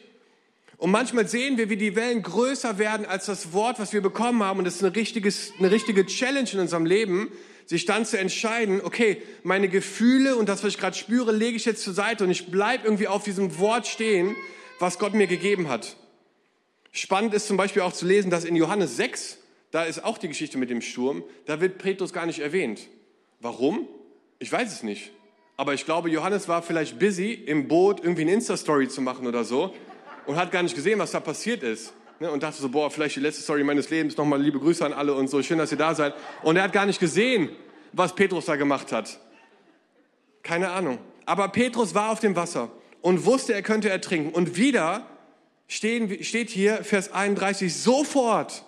[0.77, 4.43] Und manchmal sehen wir, wie die Wellen größer werden als das Wort, was wir bekommen
[4.43, 4.59] haben.
[4.59, 7.31] Und das ist eine, richtiges, eine richtige Challenge in unserem Leben,
[7.65, 11.65] sich dann zu entscheiden, okay, meine Gefühle und das, was ich gerade spüre, lege ich
[11.65, 14.35] jetzt zur Seite und ich bleibe irgendwie auf diesem Wort stehen,
[14.79, 15.97] was Gott mir gegeben hat.
[16.91, 19.39] Spannend ist zum Beispiel auch zu lesen, dass in Johannes 6,
[19.71, 22.87] da ist auch die Geschichte mit dem Sturm, da wird Petrus gar nicht erwähnt.
[23.39, 23.87] Warum?
[24.39, 25.11] Ich weiß es nicht.
[25.57, 29.43] Aber ich glaube, Johannes war vielleicht busy, im Boot irgendwie eine Insta-Story zu machen oder
[29.43, 29.73] so
[30.25, 31.93] und hat gar nicht gesehen, was da passiert ist.
[32.19, 34.91] Ne, und dachte so, boah, vielleicht die letzte Story meines Lebens, nochmal liebe Grüße an
[34.91, 36.15] alle und so, schön, dass ihr da seid.
[36.41, 37.49] Und er hat gar nicht gesehen,
[37.93, 39.19] was Petrus da gemacht hat.
[40.41, 40.97] Keine Ahnung.
[41.25, 44.33] Aber Petrus war auf dem Wasser und wusste, er könnte ertrinken.
[44.33, 45.05] Und wieder
[45.67, 48.63] stehen, steht hier, Vers 31, sofort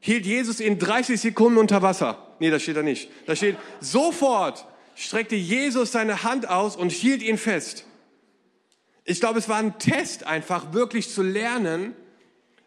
[0.00, 2.34] hielt Jesus ihn 30 Sekunden unter Wasser.
[2.38, 3.10] Nee, das steht da nicht.
[3.26, 7.84] Da steht, sofort streckte Jesus seine Hand aus und hielt ihn fest.
[9.04, 11.94] Ich glaube, es war ein Test einfach, wirklich zu lernen,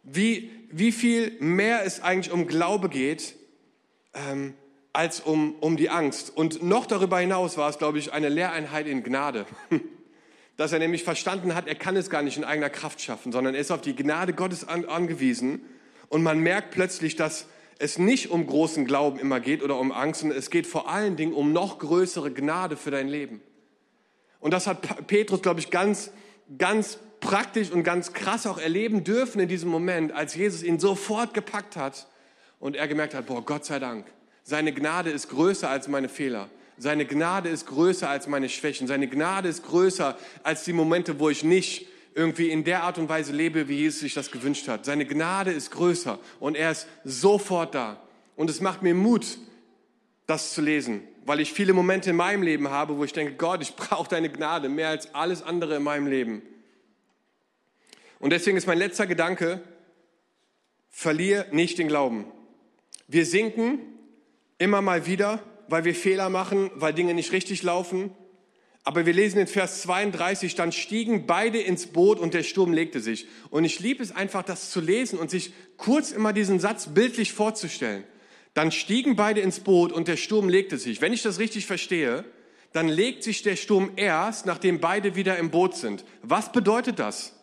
[0.04, 3.36] wie, wie viel mehr es eigentlich um Glaube geht,
[4.14, 4.56] ähm,
[4.94, 6.36] als um, um die Angst.
[6.36, 9.46] Und noch darüber hinaus war es, glaube ich, eine Lehreinheit in Gnade.
[10.58, 13.56] Dass er nämlich verstanden hat, er kann es gar nicht in eigener Kraft schaffen, sondern
[13.56, 15.62] er ist auf die Gnade Gottes an, angewiesen.
[16.12, 17.46] Und man merkt plötzlich, dass
[17.80, 21.16] es nicht um großen Glauben immer geht oder um Angst, sondern es geht vor allen
[21.16, 23.42] Dingen um noch größere Gnade für dein Leben.
[24.42, 26.12] Und das hat Petrus, glaube ich, ganz,
[26.58, 31.34] ganz praktisch und ganz krass auch erleben dürfen in diesem Moment, als Jesus ihn sofort
[31.34, 32.08] gepackt hat
[32.60, 34.06] und er gemerkt hat, boah, Gott sei Dank,
[34.44, 36.50] seine Gnade ist größer als meine Fehler.
[36.78, 38.86] Seine Gnade ist größer als meine Schwächen.
[38.86, 43.10] Seine Gnade ist größer als die Momente, wo ich nicht irgendwie in der Art und
[43.10, 44.86] Weise lebe, wie Jesus sich das gewünscht hat.
[44.86, 48.02] Seine Gnade ist größer und er ist sofort da.
[48.36, 49.38] Und es macht mir Mut,
[50.28, 53.62] das zu lesen, weil ich viele Momente in meinem Leben habe, wo ich denke, Gott,
[53.62, 56.42] ich brauche deine Gnade mehr als alles andere in meinem Leben.
[58.20, 59.62] Und deswegen ist mein letzter Gedanke,
[60.90, 62.26] verlier nicht den Glauben.
[63.08, 63.80] Wir sinken
[64.58, 68.12] immer mal wieder, weil wir Fehler machen, weil Dinge nicht richtig laufen.
[68.84, 73.00] Aber wir lesen in Vers 32, dann stiegen beide ins Boot und der Sturm legte
[73.00, 73.28] sich.
[73.50, 77.34] Und ich liebe es einfach, das zu lesen und sich kurz immer diesen Satz bildlich
[77.34, 78.04] vorzustellen.
[78.54, 81.00] Dann stiegen beide ins Boot und der Sturm legte sich.
[81.00, 82.26] Wenn ich das richtig verstehe,
[82.74, 86.04] dann legt sich der Sturm erst, nachdem beide wieder im Boot sind.
[86.24, 87.34] Was bedeutet das?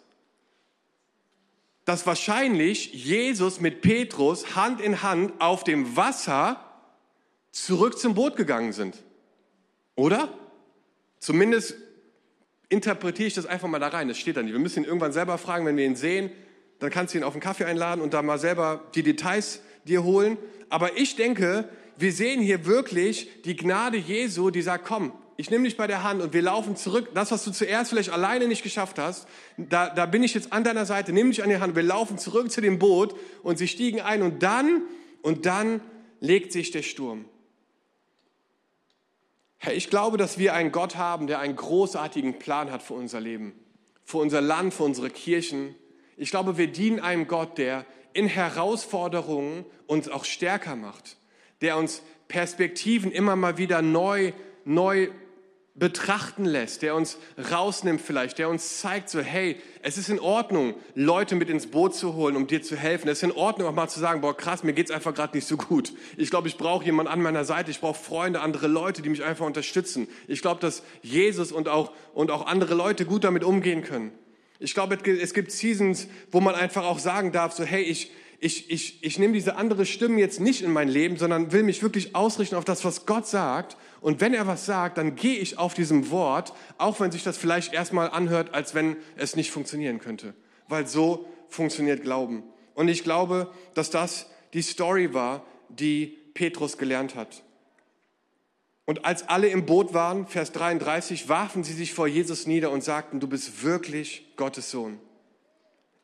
[1.88, 6.62] dass wahrscheinlich Jesus mit Petrus Hand in Hand auf dem Wasser
[7.51, 9.03] zurück zum Boot gegangen sind.
[9.94, 10.29] Oder?
[11.20, 11.74] Zumindest
[12.68, 14.09] interpretiere ich das einfach mal da rein.
[14.09, 14.52] Das steht da nicht.
[14.52, 16.31] Wir müssen ihn irgendwann selber fragen, wenn wir ihn sehen.
[16.78, 20.04] Dann kannst du ihn auf einen Kaffee einladen und da mal selber die Details dir
[20.04, 20.38] holen.
[20.68, 25.64] Aber ich denke, wir sehen hier wirklich die Gnade Jesu, die sagt, komm, ich nehme
[25.64, 27.11] dich bei der Hand und wir laufen zurück.
[27.14, 29.26] Das, was du zuerst vielleicht alleine nicht geschafft hast,
[29.57, 31.76] da, da bin ich jetzt an deiner Seite, nimm dich an die Hand.
[31.76, 34.83] Wir laufen zurück zu dem Boot und sie stiegen ein und dann,
[35.22, 35.81] und dann
[36.20, 37.24] legt sich der Sturm.
[39.58, 43.20] Herr, ich glaube, dass wir einen Gott haben, der einen großartigen Plan hat für unser
[43.20, 43.52] Leben,
[44.04, 45.74] für unser Land, für unsere Kirchen.
[46.16, 51.16] Ich glaube, wir dienen einem Gott, der in Herausforderungen uns auch stärker macht,
[51.60, 54.32] der uns Perspektiven immer mal wieder neu,
[54.64, 55.08] neu
[55.78, 57.18] betrachten lässt, der uns
[57.50, 61.94] rausnimmt vielleicht, der uns zeigt, so hey, es ist in Ordnung, Leute mit ins Boot
[61.94, 63.08] zu holen, um dir zu helfen.
[63.08, 65.46] Es ist in Ordnung, auch mal zu sagen, boah krass, mir geht's einfach gerade nicht
[65.46, 65.92] so gut.
[66.16, 69.24] Ich glaube, ich brauche jemanden an meiner Seite, ich brauche Freunde, andere Leute, die mich
[69.24, 70.08] einfach unterstützen.
[70.26, 74.12] Ich glaube, dass Jesus und auch, und auch andere Leute gut damit umgehen können.
[74.60, 78.10] Ich glaube, es gibt Seasons, wo man einfach auch sagen darf, so hey, ich,
[78.40, 81.83] ich, ich, ich nehme diese andere Stimme jetzt nicht in mein Leben, sondern will mich
[81.83, 83.77] wirklich ausrichten auf das, was Gott sagt.
[84.01, 87.37] Und wenn er was sagt, dann gehe ich auf diesem Wort, auch wenn sich das
[87.37, 90.35] vielleicht erstmal anhört, als wenn es nicht funktionieren könnte.
[90.68, 92.44] Weil so funktioniert Glauben.
[92.74, 97.42] Und ich glaube, dass das die Story war, die Petrus gelernt hat.
[98.85, 102.85] Und als alle im Boot waren, Vers 33, warfen sie sich vor Jesus nieder und
[102.85, 105.01] sagten, du bist wirklich Gottes Sohn.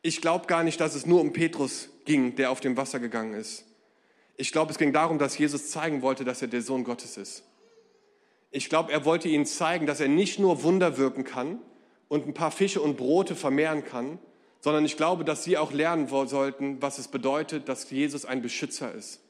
[0.06, 3.32] Ich glaube gar nicht, dass es nur um Petrus ging, der auf dem Wasser gegangen
[3.32, 3.64] ist.
[4.36, 7.42] Ich glaube, es ging darum, dass Jesus zeigen wollte, dass er der Sohn Gottes ist.
[8.50, 11.58] Ich glaube, er wollte ihnen zeigen, dass er nicht nur Wunder wirken kann
[12.08, 14.18] und ein paar Fische und Brote vermehren kann,
[14.60, 18.92] sondern ich glaube, dass sie auch lernen sollten, was es bedeutet, dass Jesus ein Beschützer
[18.92, 19.22] ist.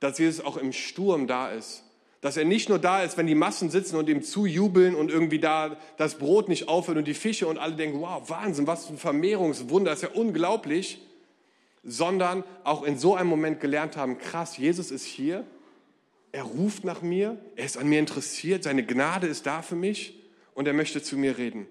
[0.00, 1.84] Dass Jesus auch im Sturm da ist.
[2.26, 5.38] Dass er nicht nur da ist, wenn die Massen sitzen und ihm zujubeln und irgendwie
[5.38, 8.94] da das Brot nicht aufhört und die Fische und alle denken, wow, Wahnsinn, was für
[8.94, 11.00] ein Vermehrungswunder, das ist ja unglaublich
[11.86, 15.46] sondern auch in so einem Moment gelernt haben, krass, Jesus ist hier,
[16.32, 20.20] er ruft nach mir, er ist an mir interessiert, seine Gnade ist da für mich
[20.54, 21.66] und er möchte zu mir reden.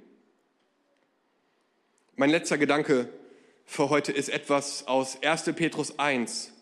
[2.15, 3.09] Mein letzter Gedanke
[3.65, 5.43] für heute ist etwas aus 1.
[5.55, 6.53] Petrus 1,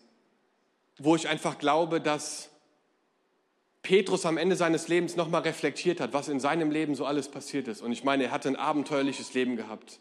[0.98, 2.50] wo ich einfach glaube, dass
[3.84, 7.68] Petrus am Ende seines Lebens nochmal reflektiert hat, was in seinem Leben so alles passiert
[7.68, 7.82] ist.
[7.82, 10.00] Und ich meine, er hatte ein abenteuerliches Leben gehabt.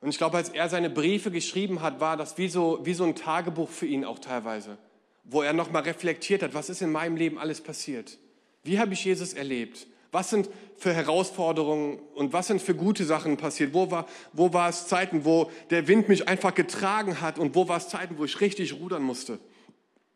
[0.00, 3.04] Und ich glaube, als er seine Briefe geschrieben hat, war das wie so, wie so
[3.04, 4.78] ein Tagebuch für ihn auch teilweise,
[5.24, 8.18] wo er nochmal reflektiert hat, was ist in meinem Leben alles passiert?
[8.64, 9.86] Wie habe ich Jesus erlebt?
[10.10, 13.74] Was sind für Herausforderungen und was sind für gute Sachen passiert?
[13.74, 17.68] Wo war, wo war es Zeiten, wo der Wind mich einfach getragen hat und wo
[17.68, 19.38] war es Zeiten, wo ich richtig rudern musste?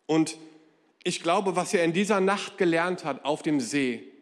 [0.07, 0.39] Und
[1.05, 4.13] ich glaube, was er in dieser Nacht gelernt hat auf dem See,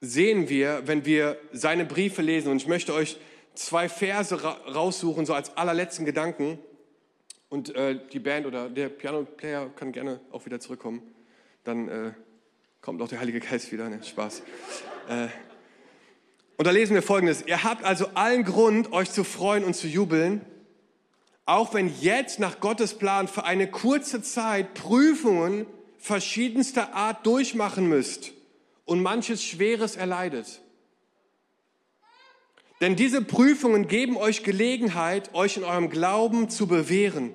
[0.00, 2.50] sehen wir, wenn wir seine Briefe lesen.
[2.50, 3.18] Und ich möchte euch
[3.54, 6.58] zwei Verse raussuchen, so als allerletzten Gedanken.
[7.48, 11.02] Und äh, die Band oder der Piano-Player kann gerne auch wieder zurückkommen.
[11.64, 12.12] Dann äh,
[12.80, 13.88] kommt auch der Heilige Geist wieder.
[13.88, 14.02] Ne?
[14.02, 14.42] Spaß.
[15.08, 15.28] Äh,
[16.56, 17.44] und da lesen wir folgendes.
[17.46, 20.42] Ihr habt also allen Grund, euch zu freuen und zu jubeln,
[21.46, 25.66] auch wenn jetzt nach Gottes Plan für eine kurze Zeit Prüfungen
[25.98, 28.32] verschiedenster Art durchmachen müsst
[28.84, 30.60] und manches Schweres erleidet.
[32.80, 37.32] Denn diese Prüfungen geben euch Gelegenheit, euch in eurem Glauben zu bewähren.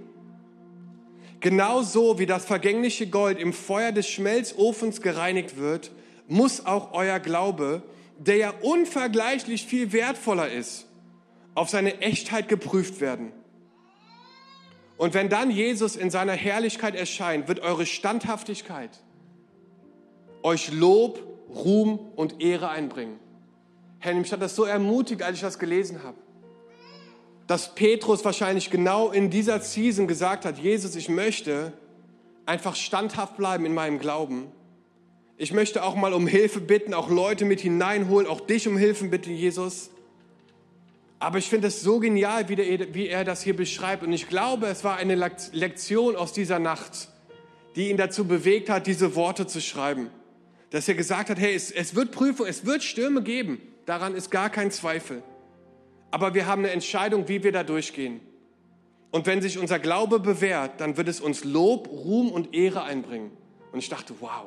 [1.39, 5.91] Genauso wie das vergängliche Gold im Feuer des Schmelzofens gereinigt wird,
[6.28, 7.82] muss auch euer Glaube,
[8.17, 10.86] der ja unvergleichlich viel wertvoller ist,
[11.56, 13.32] auf seine Echtheit geprüft werden.
[15.00, 18.90] Und wenn dann Jesus in seiner Herrlichkeit erscheint, wird eure Standhaftigkeit
[20.44, 23.18] euch Lob, Ruhm und Ehre einbringen.
[24.00, 26.18] Herr, mich hat das so ermutigt, als ich das gelesen habe.
[27.48, 31.72] Dass Petrus wahrscheinlich genau in dieser Season gesagt hat, Jesus, ich möchte
[32.46, 34.52] einfach standhaft bleiben in meinem Glauben.
[35.38, 39.08] Ich möchte auch mal um Hilfe bitten, auch Leute mit hineinholen, auch dich um Hilfe
[39.08, 39.92] bitten, Jesus.
[41.19, 44.03] Aber ich finde es so genial, wie, der, wie er das hier beschreibt.
[44.03, 47.10] Und ich glaube, es war eine Lektion aus dieser Nacht,
[47.75, 50.10] die ihn dazu bewegt hat, diese Worte zu schreiben.
[50.69, 53.62] Dass er gesagt hat, hey, es, es wird Prüfung, es wird Stürme geben.
[53.86, 55.21] Daran ist gar kein Zweifel.
[56.12, 58.21] Aber wir haben eine Entscheidung, wie wir da durchgehen.
[59.12, 63.32] Und wenn sich unser Glaube bewährt, dann wird es uns Lob, Ruhm und Ehre einbringen.
[63.71, 64.45] Und ich dachte, wow,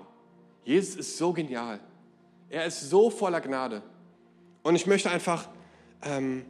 [0.65, 1.81] Jesus ist so genial.
[2.49, 3.83] Er ist so voller Gnade.
[4.63, 5.49] Und ich möchte einfach,
[6.05, 6.45] ähm,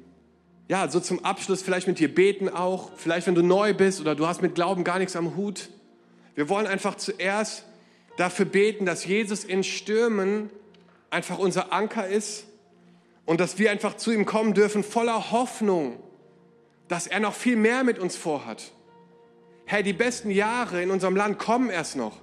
[0.73, 2.93] ja, so zum Abschluss vielleicht mit dir beten auch.
[2.97, 5.69] Vielleicht, wenn du neu bist oder du hast mit Glauben gar nichts am Hut.
[6.35, 7.67] Wir wollen einfach zuerst
[8.17, 10.49] dafür beten, dass Jesus in Stürmen
[11.11, 12.47] einfach unser Anker ist
[13.27, 16.03] und dass wir einfach zu ihm kommen dürfen voller Hoffnung,
[16.89, 18.73] dass er noch viel mehr mit uns vorhat.
[19.67, 22.17] Hey, die besten Jahre in unserem Land kommen erst noch.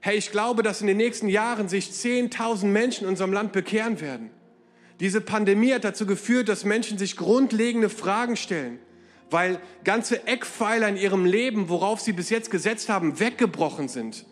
[0.00, 4.02] Hey, ich glaube, dass in den nächsten Jahren sich 10.000 Menschen in unserem Land bekehren
[4.02, 4.30] werden.
[5.00, 8.78] Diese Pandemie hat dazu geführt, dass Menschen sich grundlegende Fragen stellen,
[9.30, 14.26] weil ganze Eckpfeiler in ihrem Leben, worauf sie bis jetzt gesetzt haben, weggebrochen sind.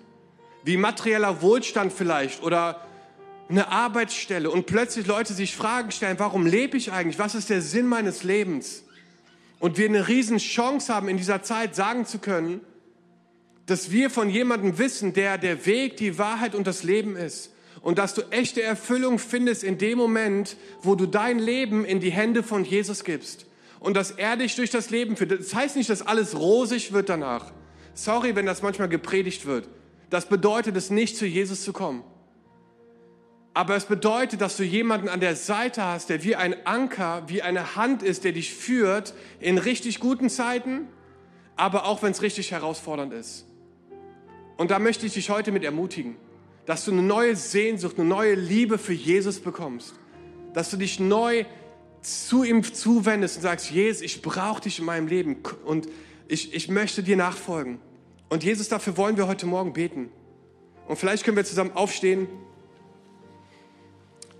[0.64, 2.82] Wie materieller Wohlstand vielleicht oder
[3.48, 7.18] eine Arbeitsstelle und plötzlich Leute sich Fragen stellen, warum lebe ich eigentlich?
[7.18, 8.84] Was ist der Sinn meines Lebens?
[9.58, 12.60] Und wir eine riesen Chance haben, in dieser Zeit sagen zu können,
[13.64, 17.52] dass wir von jemandem wissen, der der Weg, die Wahrheit und das Leben ist.
[17.80, 22.10] Und dass du echte Erfüllung findest in dem Moment, wo du dein Leben in die
[22.10, 23.46] Hände von Jesus gibst
[23.80, 25.32] und dass er dich durch das Leben führt.
[25.32, 27.52] Das heißt nicht, dass alles rosig wird danach.
[27.94, 29.68] Sorry, wenn das manchmal gepredigt wird.
[30.10, 32.02] Das bedeutet es nicht, zu Jesus zu kommen.
[33.54, 37.42] Aber es bedeutet, dass du jemanden an der Seite hast, der wie ein Anker, wie
[37.42, 40.86] eine Hand ist, der dich führt in richtig guten Zeiten,
[41.56, 43.46] aber auch wenn es richtig herausfordernd ist.
[44.56, 46.16] Und da möchte ich dich heute mit ermutigen,
[46.68, 49.94] dass du eine neue Sehnsucht, eine neue Liebe für Jesus bekommst,
[50.52, 51.46] dass du dich neu
[52.02, 55.88] zu ihm zuwendest und sagst, Jesus, ich brauche dich in meinem Leben und
[56.28, 57.78] ich, ich möchte dir nachfolgen.
[58.28, 60.10] Und Jesus, dafür wollen wir heute Morgen beten.
[60.86, 62.28] Und vielleicht können wir zusammen aufstehen.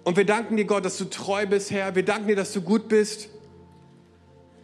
[0.04, 1.94] Und wir danken dir, Gott, dass du treu bist, Herr.
[1.94, 3.30] Wir danken dir, dass du gut bist.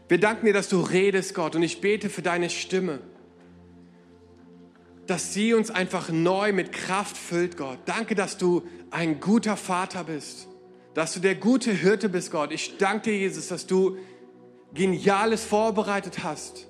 [0.08, 1.56] Wir danken dir, dass du redest, Gott.
[1.56, 3.00] Und ich bete für deine Stimme,
[5.06, 7.78] dass sie uns einfach neu mit Kraft füllt, Gott.
[7.84, 10.48] Danke, dass du ein guter Vater bist,
[10.94, 12.52] dass du der gute Hirte bist, Gott.
[12.52, 13.98] Ich danke dir, Jesus, dass du
[14.72, 16.68] Geniales vorbereitet hast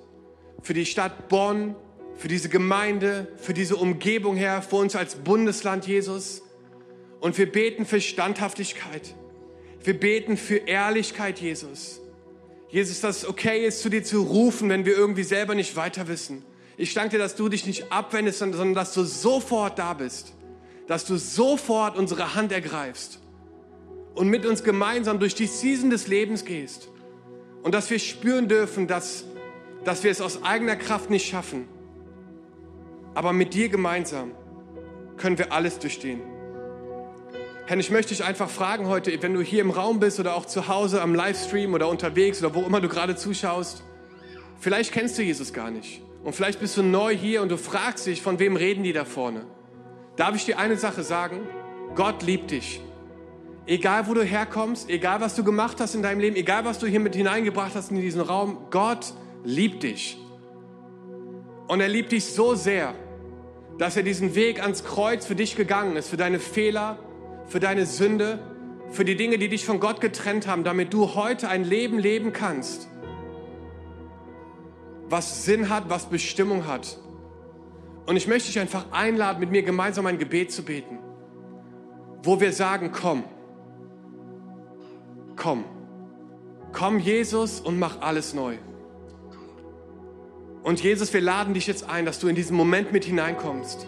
[0.61, 1.75] für die Stadt Bonn,
[2.15, 6.41] für diese Gemeinde, für diese Umgebung, Herr, für uns als Bundesland, Jesus.
[7.19, 9.15] Und wir beten für Standhaftigkeit.
[9.83, 12.01] Wir beten für Ehrlichkeit, Jesus.
[12.69, 16.07] Jesus, dass es okay ist, zu dir zu rufen, wenn wir irgendwie selber nicht weiter
[16.07, 16.43] wissen.
[16.77, 20.33] Ich danke dir, dass du dich nicht abwendest, sondern dass du sofort da bist.
[20.87, 23.19] Dass du sofort unsere Hand ergreifst
[24.13, 26.89] und mit uns gemeinsam durch die Season des Lebens gehst.
[27.63, 29.25] Und dass wir spüren dürfen, dass,
[29.83, 31.67] dass wir es aus eigener Kraft nicht schaffen,
[33.13, 34.31] aber mit dir gemeinsam
[35.17, 36.21] können wir alles durchstehen.
[37.65, 40.45] Herr, ich möchte dich einfach fragen heute, wenn du hier im Raum bist oder auch
[40.45, 43.83] zu Hause am Livestream oder unterwegs oder wo immer du gerade zuschaust,
[44.59, 46.04] vielleicht kennst du Jesus gar nicht.
[46.25, 49.05] Und vielleicht bist du neu hier und du fragst dich, von wem reden die da
[49.05, 49.45] vorne?
[50.15, 51.41] Darf ich dir eine Sache sagen?
[51.93, 52.81] Gott liebt dich.
[53.67, 56.87] Egal wo du herkommst, egal was du gemacht hast in deinem Leben, egal was du
[56.87, 60.17] hier mit hineingebracht hast in diesen Raum, Gott liebt dich.
[61.67, 62.95] Und er liebt dich so sehr,
[63.77, 66.97] dass er diesen Weg ans Kreuz für dich gegangen ist, für deine Fehler,
[67.45, 68.39] für deine Sünde,
[68.89, 72.33] für die Dinge, die dich von Gott getrennt haben, damit du heute ein Leben leben
[72.33, 72.87] kannst,
[75.09, 76.97] was Sinn hat, was Bestimmung hat.
[78.05, 80.99] Und ich möchte dich einfach einladen, mit mir gemeinsam ein Gebet zu beten,
[82.23, 83.23] wo wir sagen, komm,
[85.35, 85.65] komm,
[86.71, 88.57] komm Jesus und mach alles neu.
[90.63, 93.85] Und Jesus, wir laden dich jetzt ein, dass du in diesen Moment mit hineinkommst.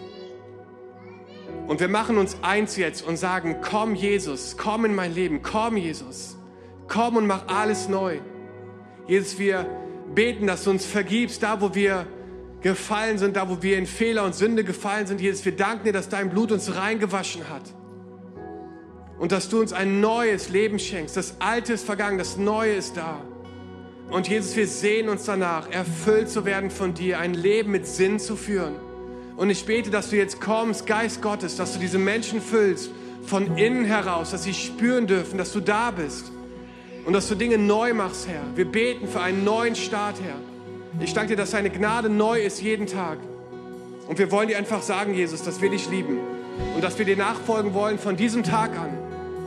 [1.66, 5.76] Und wir machen uns eins jetzt und sagen, komm Jesus, komm in mein Leben, komm
[5.76, 6.38] Jesus,
[6.86, 8.20] komm und mach alles neu.
[9.06, 9.66] Jesus, wir
[10.14, 12.06] beten, dass du uns vergibst, da wo wir
[12.60, 15.20] gefallen sind, da wo wir in Fehler und Sünde gefallen sind.
[15.20, 17.62] Jesus, wir danken dir, dass dein Blut uns reingewaschen hat.
[19.18, 21.16] Und dass du uns ein neues Leben schenkst.
[21.16, 23.20] Das Alte ist vergangen, das Neue ist da.
[24.10, 28.18] Und Jesus, wir sehen uns danach, erfüllt zu werden von dir, ein Leben mit Sinn
[28.18, 28.76] zu führen.
[29.36, 32.90] Und ich bete, dass du jetzt kommst, Geist Gottes, dass du diese Menschen füllst
[33.24, 36.32] von innen heraus, dass sie spüren dürfen, dass du da bist
[37.08, 38.42] und dass du Dinge neu machst, Herr.
[38.54, 40.34] Wir beten für einen neuen Start, Herr.
[41.02, 43.16] Ich danke dir, dass deine Gnade neu ist jeden Tag.
[44.06, 46.18] Und wir wollen dir einfach sagen, Jesus, dass wir dich lieben
[46.74, 48.90] und dass wir dir nachfolgen wollen von diesem Tag an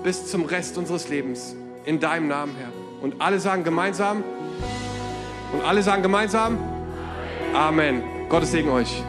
[0.03, 1.55] bis zum Rest unseres Lebens.
[1.85, 2.71] In deinem Namen, Herr.
[3.03, 4.23] Und alle sagen gemeinsam,
[5.53, 6.57] und alle sagen gemeinsam,
[7.53, 8.01] Amen.
[8.27, 9.03] Gottes Segen euch.